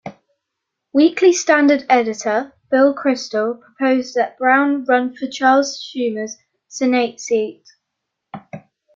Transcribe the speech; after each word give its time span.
Weekly 0.93 1.31
Standard 1.31 1.85
editor 1.87 2.53
Bill 2.71 2.95
Kristol 2.95 3.61
proposed 3.61 4.15
that 4.15 4.35
Brown 4.39 4.83
run 4.85 5.15
for 5.15 5.27
Charles 5.27 5.79
Schumer's 5.79 6.39
Senate 6.67 7.19
seat. 7.19 7.67